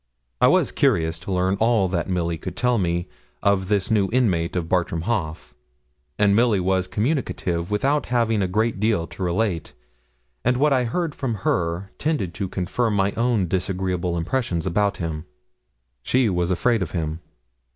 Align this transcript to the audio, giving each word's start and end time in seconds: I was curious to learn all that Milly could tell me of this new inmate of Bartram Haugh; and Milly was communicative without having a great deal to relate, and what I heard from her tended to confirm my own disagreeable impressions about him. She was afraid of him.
I 0.41 0.47
was 0.47 0.71
curious 0.71 1.19
to 1.19 1.31
learn 1.31 1.57
all 1.59 1.87
that 1.89 2.09
Milly 2.09 2.35
could 2.39 2.55
tell 2.55 2.79
me 2.79 3.07
of 3.43 3.67
this 3.67 3.91
new 3.91 4.09
inmate 4.11 4.55
of 4.55 4.67
Bartram 4.67 5.03
Haugh; 5.03 5.53
and 6.17 6.35
Milly 6.35 6.59
was 6.59 6.87
communicative 6.87 7.69
without 7.69 8.07
having 8.07 8.41
a 8.41 8.47
great 8.47 8.79
deal 8.79 9.05
to 9.05 9.21
relate, 9.21 9.73
and 10.43 10.57
what 10.57 10.73
I 10.73 10.85
heard 10.85 11.13
from 11.13 11.35
her 11.45 11.91
tended 11.99 12.33
to 12.33 12.47
confirm 12.47 12.95
my 12.95 13.11
own 13.11 13.47
disagreeable 13.47 14.17
impressions 14.17 14.65
about 14.65 14.97
him. 14.97 15.25
She 16.01 16.29
was 16.29 16.49
afraid 16.49 16.81
of 16.81 16.89
him. 16.97 17.19